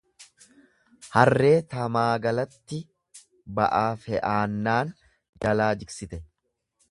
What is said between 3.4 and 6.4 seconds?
ba’aa fe’eennaan jalaa jiksite